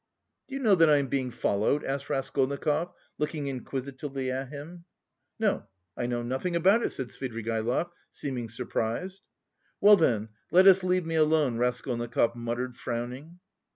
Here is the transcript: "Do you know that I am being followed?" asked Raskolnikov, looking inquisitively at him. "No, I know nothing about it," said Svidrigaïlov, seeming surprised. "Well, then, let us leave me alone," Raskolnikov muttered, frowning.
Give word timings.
"Do 0.47 0.55
you 0.55 0.63
know 0.63 0.73
that 0.73 0.89
I 0.89 0.97
am 0.97 1.09
being 1.09 1.29
followed?" 1.29 1.83
asked 1.83 2.09
Raskolnikov, 2.09 2.91
looking 3.19 3.45
inquisitively 3.45 4.31
at 4.31 4.47
him. 4.49 4.85
"No, 5.37 5.67
I 5.95 6.07
know 6.07 6.23
nothing 6.23 6.55
about 6.55 6.81
it," 6.81 6.89
said 6.89 7.09
Svidrigaïlov, 7.09 7.91
seeming 8.09 8.49
surprised. 8.49 9.21
"Well, 9.79 9.97
then, 9.97 10.29
let 10.49 10.65
us 10.65 10.83
leave 10.83 11.05
me 11.05 11.13
alone," 11.13 11.59
Raskolnikov 11.59 12.35
muttered, 12.35 12.77
frowning. 12.77 13.37